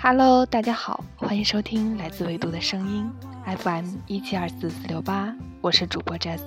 [0.00, 3.10] Hello，大家好，欢迎收听来自维度的声音
[3.44, 6.38] FM 一七二四四六八，我是主播 Jessie。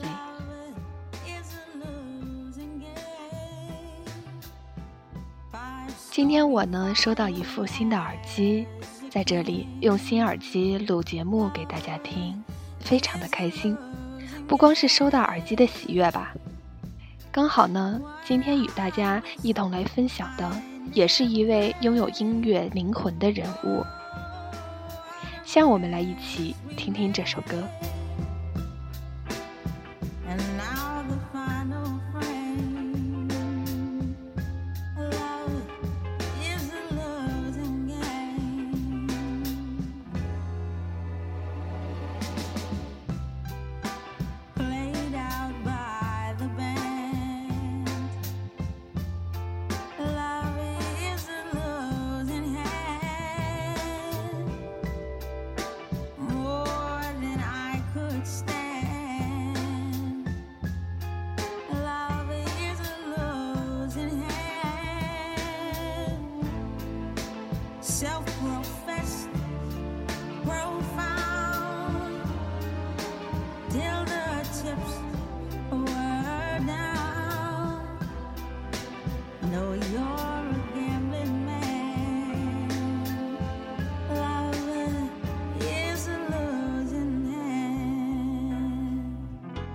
[6.10, 8.66] 今天我呢收到一副新的耳机，
[9.10, 12.42] 在这里用新耳机录节目给大家听，
[12.80, 13.78] 非常的开心。
[14.48, 16.34] 不光是收到耳机的喜悦吧，
[17.34, 20.50] 刚好呢，今天与大家一同来分享的，
[20.94, 23.84] 也是一位拥有音乐灵魂的人物。
[25.54, 27.68] 让我们来一起听听这首歌。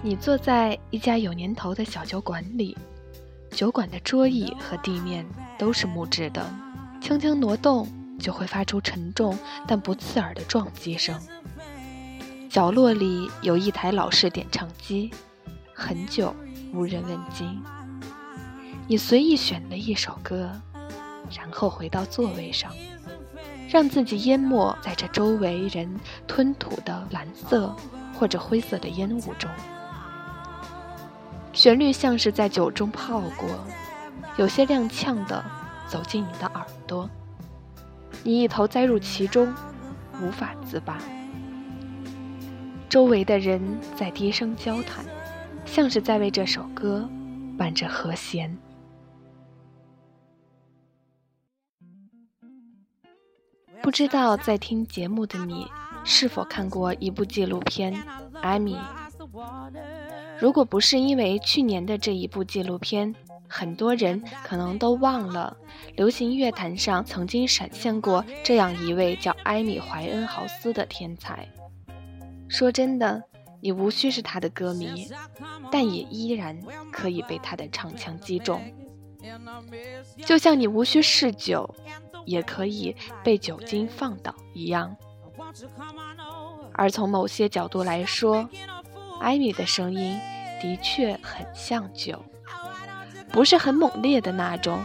[0.06, 2.78] 你坐在一家有年头的小酒馆里，
[3.50, 5.26] 酒馆的桌椅和地面
[5.58, 6.48] 都是木质的，
[7.00, 11.20] 轻轻挪动就会发出沉重但不刺耳的撞击声。
[12.48, 15.10] 角落里有一台老式点唱机，
[15.74, 16.32] 很久
[16.72, 17.60] 无人问津。
[18.86, 20.52] 你随意选了一首歌，
[21.36, 22.72] 然后回到座位上，
[23.68, 25.98] 让自己淹没在这周围人
[26.28, 27.74] 吞吐的蓝色
[28.14, 29.50] 或者灰色的烟雾中。
[31.66, 33.66] 旋律像是在酒中泡过，
[34.38, 35.44] 有些踉跄的
[35.88, 37.10] 走进你的耳朵，
[38.22, 39.52] 你一头栽入其中，
[40.22, 40.96] 无法自拔。
[42.88, 43.60] 周围的人
[43.96, 45.04] 在低声交谈，
[45.64, 47.10] 像是在为这首歌
[47.58, 48.56] 伴着和弦。
[53.82, 55.66] 不知道在听节目的你
[56.04, 57.92] 是否看过一部纪录片
[58.40, 58.76] 《艾米》？
[60.40, 63.14] 如果不是因为去年的这一部纪录片，
[63.48, 65.56] 很多人可能都忘了
[65.94, 71.48] 流行乐坛上曾经闪现过这样一位叫艾米·怀恩豪斯的天才。
[72.48, 73.22] 说真的，
[73.60, 75.08] 你无需是他的歌迷，
[75.70, 76.58] 但也依然
[76.92, 78.60] 可以被他的唱腔击中。
[80.24, 81.68] 就像你无需嗜酒，
[82.24, 84.96] 也可以被酒精放倒一样。
[86.74, 88.48] 而从某些角度来说，
[89.20, 90.18] 艾米的声音
[90.60, 92.24] 的确很像酒，
[93.30, 94.78] 不是很猛烈的那种，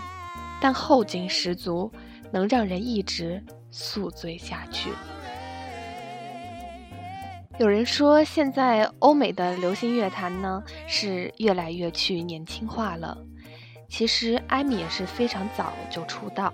[0.61, 1.91] 但后劲十足，
[2.31, 4.89] 能让人一直宿醉下去。
[7.59, 13.17] 有人说，现在欧美的流行乐坛呢是越来越去年轻化了。
[13.87, 16.51] 其实艾米也是非常早就出道，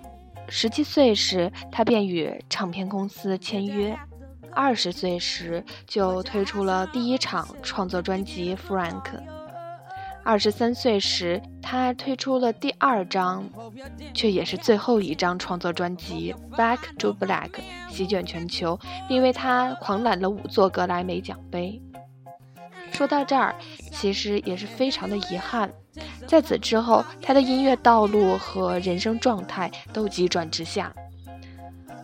[0.49, 3.97] 十七岁时她便与唱片公司签约。
[4.53, 9.03] 二十岁时就推出了第一场创作专辑《Frank》，
[10.23, 13.47] 二十三岁时他推出了第二张，
[14.13, 17.49] 却也是最后一张创作专辑《Back to Black》，
[17.89, 21.81] 席卷全球，并为他狂揽了五座格莱美奖杯。
[22.91, 23.55] 说到这儿，
[23.91, 25.71] 其实也是非常的遗憾，
[26.25, 30.91] 在此之后，他的音乐道路和人生状态都急转直下，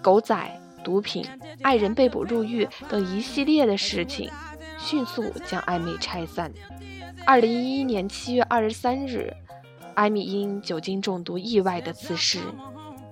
[0.01, 0.59] 狗仔。
[0.83, 1.25] 毒品、
[1.61, 4.29] 爱人被捕入狱等一系列的事情，
[4.77, 6.51] 迅速将艾米拆散。
[7.25, 9.33] 二零一一年七月二十三日，
[9.95, 12.39] 艾米因酒精中毒意外的辞世，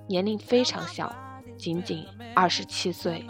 [0.08, 1.16] 年龄非常小，
[1.58, 2.06] 仅仅
[2.36, 3.26] 二十七岁。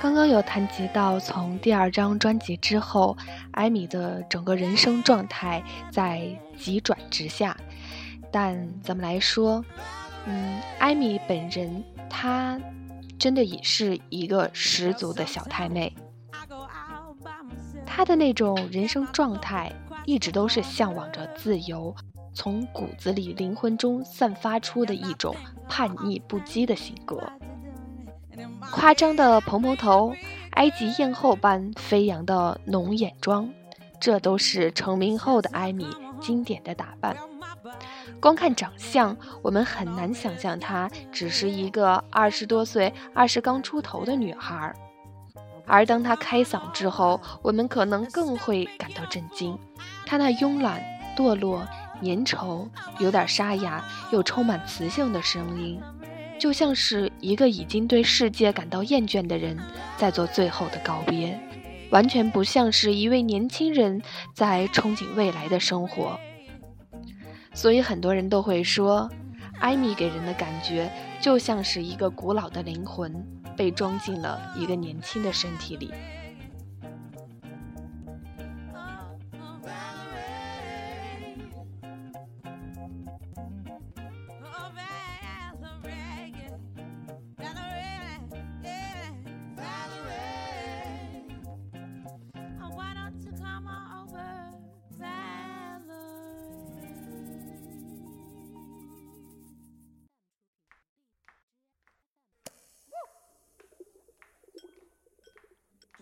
[0.00, 3.16] 刚刚有谈及到，从第二张专辑之后，
[3.52, 7.56] 艾米的整个人生状态在急转直下。
[8.30, 9.64] 但咱们来说，
[10.26, 12.60] 嗯，艾米本人她
[13.18, 15.92] 真的也是一个十足的小太妹。
[17.84, 19.72] 她的那种人生状态，
[20.04, 21.94] 一直都是向往着自由。
[22.36, 25.34] 从骨子里、灵魂中散发出的一种
[25.68, 27.18] 叛逆不羁的性格。
[28.70, 30.12] 夸张的蓬蓬头，
[30.50, 33.48] 埃及艳后般飞扬的浓眼妆，
[33.98, 35.86] 这都是成名后的艾米
[36.20, 37.16] 经典的打扮。
[38.20, 44.74] 光看长相，我们很难想象她只是一个二十多岁、二十刚出头的女孩。
[45.66, 49.58] 而当她开嗓之后，我们可能更会感到震惊。
[50.04, 50.82] 她那慵懒、
[51.16, 51.66] 堕落、
[52.02, 55.80] 粘稠、有点沙哑又充满磁性的声音，
[56.38, 59.58] 就像是一个已经对世界感到厌倦的人
[59.96, 61.38] 在做最后的告别，
[61.90, 64.00] 完全不像是一位年轻人
[64.34, 66.18] 在憧憬未来的生活。
[67.54, 69.08] 所以很多人都会说，
[69.60, 70.90] 艾米给人的感觉
[71.20, 73.26] 就像是一个古老的灵魂
[73.56, 75.90] 被装进了一个年轻的身体里。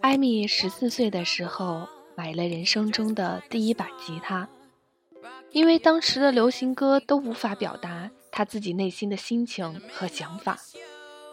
[0.04, 4.46] 艾米十四岁的时候买了人生中的第一把吉他，
[5.50, 10.58] 因为当时的流行歌都无法表达他自己内心的心情和想法，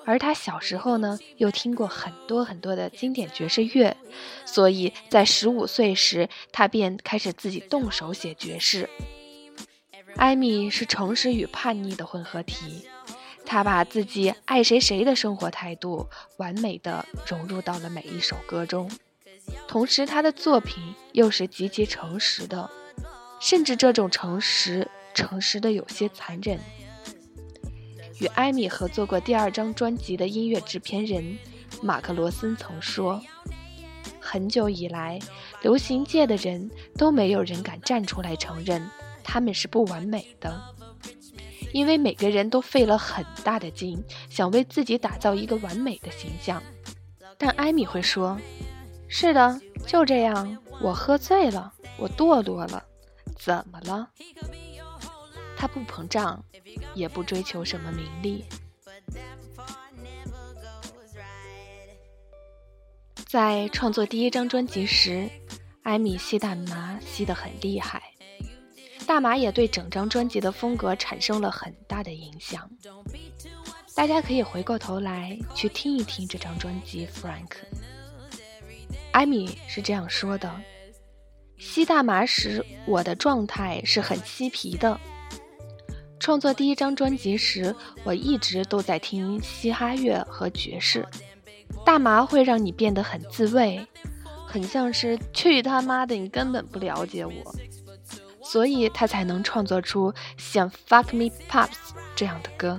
[0.05, 3.97] 而他小时候呢又听过很多很多的经典爵士乐，
[4.45, 8.89] 所以在十五岁时，他便开始自己动手写爵士。
[10.15, 12.87] 艾米是诚实与叛逆的混合体。
[13.51, 16.07] 他把自己爱谁谁的生活态度
[16.37, 18.89] 完美的融入到了每一首歌中，
[19.67, 20.81] 同时他的作品
[21.11, 22.69] 又是极其诚实的，
[23.41, 26.57] 甚至这种诚实，诚实的有些残忍。
[28.21, 31.37] 与艾米合作过第二张专辑的音乐制片人
[31.81, 33.21] 马克罗森曾说
[34.17, 35.19] ：“很久以来，
[35.61, 38.89] 流行界的人都没有人敢站出来承认
[39.21, 40.57] 他们是不完美的。”
[41.73, 46.61] 因为每个人都费了很大的劲，想为自己打造一个完美的形象，
[47.37, 48.37] 但艾米会说
[49.07, 50.57] ：“是的，就这样。
[50.81, 52.83] 我喝醉了，我堕落了，
[53.37, 54.09] 怎么了？”
[55.55, 56.43] 他不膨胀，
[56.95, 58.43] 也不追求什么名利。
[63.27, 65.29] 在创作第一张专辑时，
[65.83, 68.10] 艾米吸大麻吸得很厉害。
[69.11, 72.71] 大麻也对整张专辑的风格产生了很大的影响。
[73.93, 77.49] 大家可以回过头来去听一听这张专辑《Frank》。
[79.11, 80.49] 艾米是这样说的
[81.59, 84.97] ：“吸大麻时，我的状态是很嬉皮的。
[86.17, 87.75] 创作第一张专辑时，
[88.05, 91.05] 我一直都在听嘻哈乐和爵士。
[91.85, 93.85] 大麻会让你变得很自慰，
[94.47, 97.53] 很像是去他妈的，你根本不了解我。”
[98.51, 101.69] 所以他才能创作出像《Fuck Me Pops》
[102.17, 102.77] 这样的歌，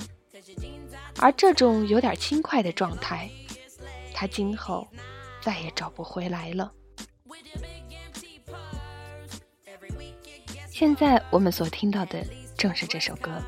[1.19, 3.31] 而这种有点轻快的状态，
[4.13, 4.87] 他今后
[5.41, 6.71] 再也找不回来了。
[10.71, 12.23] 现在我们所听到的
[12.59, 13.43] 正是这首歌。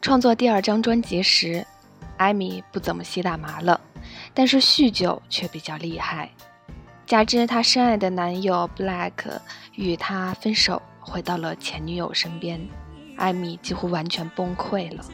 [0.00, 1.64] 创作第二张专辑时，
[2.16, 3.78] 艾米不怎么吸大麻了，
[4.32, 6.30] 但是酗酒却比较厉害。
[7.06, 9.12] 加之她深爱的男友 Black
[9.74, 12.58] 与她分手，回到了前女友身边，
[13.16, 15.04] 艾米几乎完全崩溃了。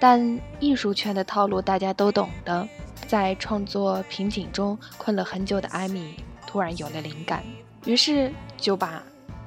[0.00, 2.68] 但艺术圈的套路大家都懂的，
[3.06, 6.16] 在创作瓶颈中困了很久的艾米
[6.48, 7.44] 突然有了灵感，
[7.86, 9.00] 于是就把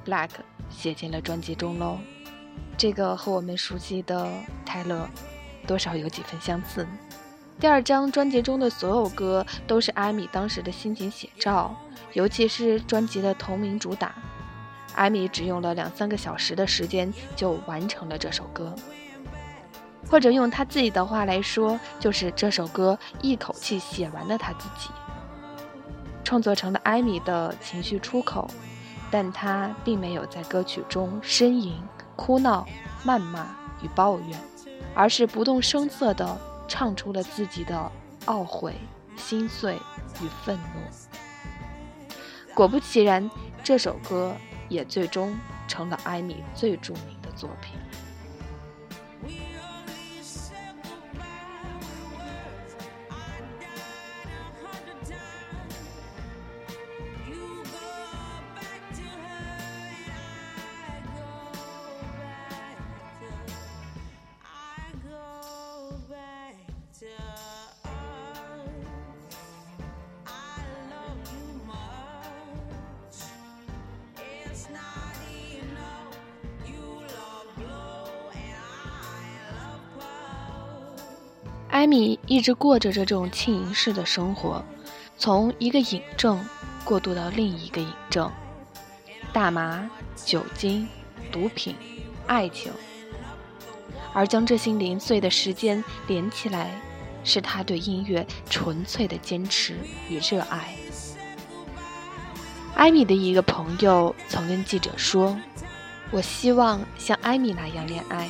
[0.10, 0.27] 《Black》
[0.70, 2.00] 写进了专辑中喽。
[2.77, 4.29] 这个和我们熟悉的
[4.63, 5.10] 泰勒
[5.65, 6.88] 多少有几分相似。
[7.60, 11.75] 第二张专辑中的所有歌都是艾米当时的心情写照，
[12.13, 14.13] 尤其是专辑的同名主打，
[14.93, 18.75] 艾米只用了两三个小时的时间就完成了这首歌。
[20.07, 24.89] 或者用他自己的话来说，就是这首歌一口气写完了他自己，
[26.24, 28.48] 创作成了艾米的情绪出口，
[29.10, 31.75] 但他并没有在歌曲中呻吟、
[32.17, 32.67] 哭闹、
[33.05, 34.38] 谩骂与抱怨，
[34.93, 37.89] 而是不动声色地唱出了自己的
[38.25, 38.75] 懊悔、
[39.15, 39.75] 心碎
[40.21, 42.12] 与愤怒。
[42.53, 43.29] 果不其然，
[43.63, 44.36] 这首歌
[44.67, 47.79] 也最终成了艾米最著名的作品。
[81.88, 84.63] 米一直过着这种轻盈式的生活，
[85.17, 86.46] 从一个瘾症
[86.84, 88.32] 过渡到另一个瘾症，
[89.34, 90.88] 大麻、酒精、
[91.32, 91.75] 毒品、
[92.27, 92.72] 爱情，
[94.13, 96.79] 而将这些零碎的时间连起来，
[97.24, 99.75] 是他对音乐纯粹的坚持
[100.10, 100.75] 与热爱。
[102.75, 105.36] 艾米的一个朋友曾跟记者说
[106.12, 108.29] ：“我希望像艾米那样恋爱，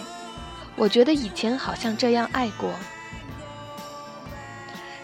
[0.76, 2.72] 我觉得以前好像这样爱过。”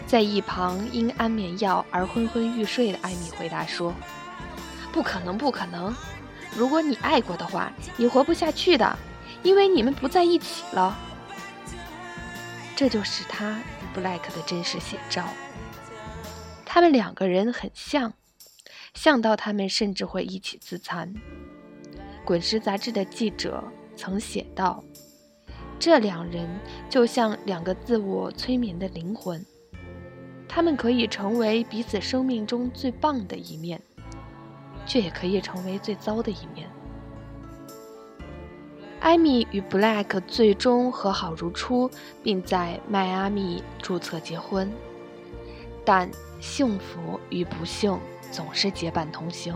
[0.06, 3.92] 在一旁因安眠药而昏昏欲睡的艾米回答说
[4.92, 5.94] ：“不可能，不可能！
[6.54, 8.98] 如果你爱过的话，你活不下去的，
[9.42, 10.96] 因为你们不在一起了。”
[12.76, 15.24] 这就是他与 Black 的真实写照。
[16.64, 18.12] 他们两个人很像，
[18.92, 21.14] 像到他们甚至会一起自残。
[22.24, 23.64] 《滚石》杂志的记者
[23.96, 24.84] 曾写道
[25.80, 26.48] ：“这两人
[26.90, 29.44] 就像两个自我催眠的灵魂。”
[30.48, 33.80] 他们可以成为彼此生命中最棒的一面，
[34.86, 36.68] 却也可以成为最糟的一面。
[39.00, 41.90] 艾米与 Black 最终和好如初，
[42.22, 44.70] 并在迈阿密注册结婚。
[45.84, 46.10] 但
[46.40, 47.98] 幸福与不幸
[48.30, 49.54] 总是结伴同行。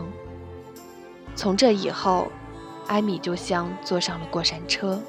[1.35, 2.31] 从这以后，
[2.85, 5.01] 艾米就像坐上了过山车，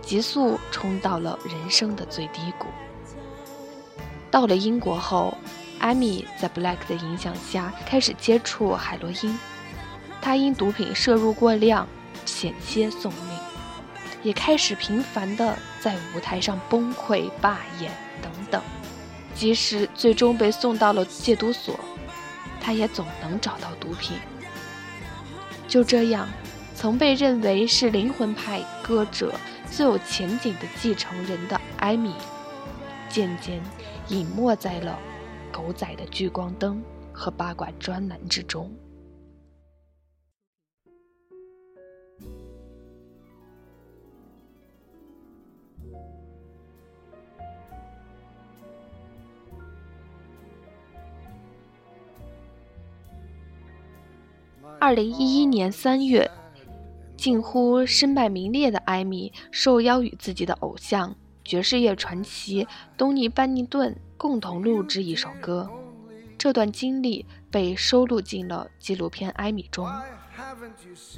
[0.00, 2.66] 急速冲到了人生的最低谷。
[4.30, 5.36] 到了英国后，
[5.78, 9.38] 艾米在 Black 的影响下开始接触海洛因，
[10.22, 11.88] 他因毒品摄入过量，
[12.24, 13.38] 险些送命，
[14.22, 17.90] 也开始频繁地在舞台上崩溃、罢演
[18.22, 18.62] 等等。
[19.34, 21.80] 即使最终被送到了戒毒所，
[22.60, 24.18] 他也总能找到毒品。
[25.66, 26.28] 就这样，
[26.74, 29.34] 曾被认为是灵魂派歌者
[29.70, 32.12] 最有前景的继承人的艾米，
[33.08, 33.60] 渐渐。
[34.10, 34.98] 隐没在了
[35.52, 38.68] 狗仔的聚光灯和八卦专栏之中。
[54.80, 56.28] 二零一一年三月，
[57.16, 61.14] 近乎身败名裂的艾米受邀与自己的偶像。
[61.44, 62.66] 爵士乐传奇
[62.96, 65.68] 东尼·班尼顿共同录制一首歌，
[66.38, 69.88] 这段经历被收录进了纪录片《艾米》中。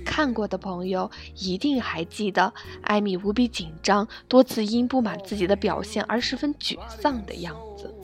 [0.04, 2.52] 看过的朋友一定还记得，
[2.82, 7.94] 艾米无比紧张，多次因不满自己的表现而十分沮丧的样子。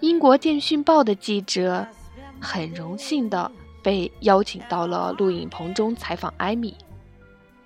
[0.00, 1.86] 英国电讯报的记者
[2.40, 3.50] 很荣幸地
[3.82, 6.74] 被邀请到了录影棚中采访艾米，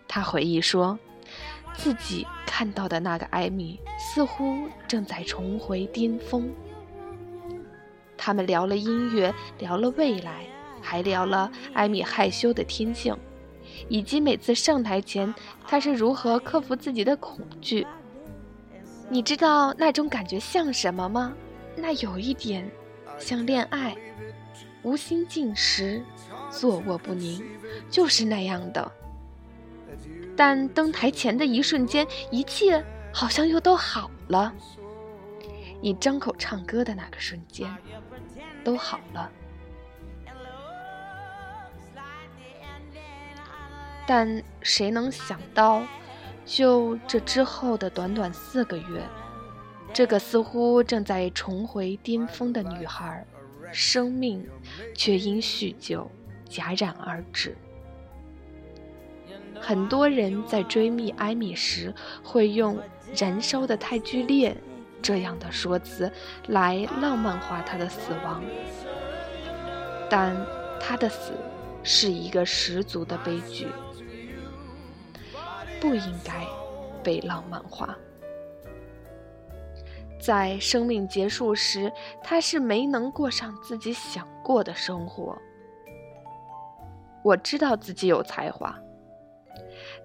[0.07, 0.99] 他回忆说。
[1.77, 6.51] 自己看到的那个艾米似乎正在重回巅峰。
[8.17, 10.47] 他们聊了音乐，聊了未来，
[10.81, 13.17] 还聊了艾米害羞的天性，
[13.89, 15.33] 以及每次上台前
[15.67, 17.87] 他是如何克服自己的恐惧。
[19.09, 21.33] 你知道那种感觉像什么吗？
[21.77, 22.69] 那有一点
[23.19, 23.95] 像恋爱，
[24.83, 26.03] 无心进食，
[26.51, 27.45] 坐卧不宁，
[27.91, 28.91] 就是那样的。
[30.37, 34.53] 但登台前的一瞬间，一切好像又都好了。
[35.81, 37.75] 你张口唱歌的那个瞬间，
[38.63, 39.31] 都好了。
[44.07, 45.83] 但谁能想到，
[46.45, 49.03] 就这之后的短短四个月，
[49.93, 53.27] 这个似乎正在重回巅峰的女孩，
[53.73, 54.49] 生命
[54.95, 56.09] 却因酗酒
[56.49, 57.57] 戛然而止。
[59.61, 62.79] 很多人在追觅艾米时，会用
[63.17, 64.57] “燃烧的太剧烈”
[65.03, 66.11] 这样的说辞
[66.49, 68.43] 来浪漫化她的死亡，
[70.09, 70.37] 但
[70.81, 71.33] 她的死
[71.83, 73.69] 是一个十足的悲剧。
[75.79, 76.47] 不应该
[77.03, 77.97] 被浪漫化。
[80.19, 81.93] 在生命结束时，
[82.25, 85.37] 他是没能过上自己想过的生活。
[87.23, 88.77] 我知道自己有才华，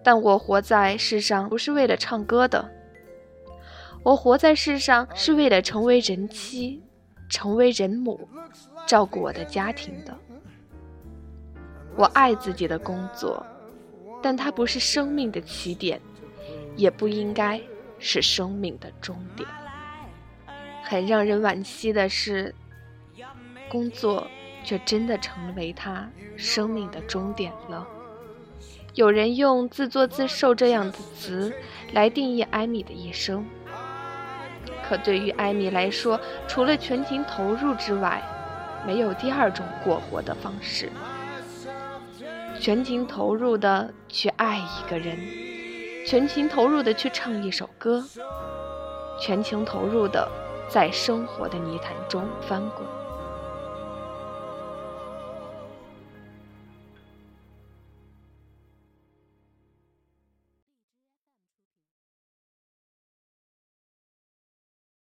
[0.03, 2.69] 但我活在世上不是为了唱歌的。
[4.03, 6.81] 我活在世上是为了成为人妻，
[7.29, 8.27] 成为人母，
[8.87, 10.17] 照顾我的家庭的。
[11.95, 13.45] 我爱自己的工作。
[14.23, 15.99] 但它不是生命的起点，
[16.75, 17.59] 也不应该
[17.97, 19.49] 是生命的终点。
[20.83, 22.53] 很让人惋惜的是，
[23.67, 24.27] 工作
[24.63, 27.87] 却真的成为他生命的终点了。
[28.93, 31.53] 有人用“自作自受”这样的词
[31.93, 33.45] 来定义艾米的一生，
[34.87, 38.21] 可对于艾米来说，除了全情投入之外，
[38.85, 40.89] 没有第二种过活的方式。
[42.59, 45.17] 全情投入的去爱一个人，
[46.05, 48.03] 全情投入的去唱一首歌，
[49.19, 50.29] 全情投入的
[50.67, 53.00] 在生活的泥潭中翻滚。